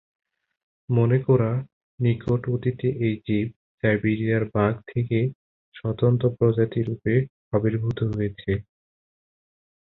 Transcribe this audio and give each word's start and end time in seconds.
মনে 0.89 1.17
করা 1.27 1.51
নিকট 1.99 2.41
অতীতে 2.47 2.87
এই 3.05 3.15
জীব 3.25 3.47
সাইবেরিয়ার 3.79 4.43
বাঘ 4.55 4.73
থেকে 4.91 5.17
স্বতন্ত্র 5.75 6.25
প্রজাতি 6.37 6.79
রুপে 6.83 7.15
আবির্ভূত 7.53 7.99
হয়েছে। 8.11 8.51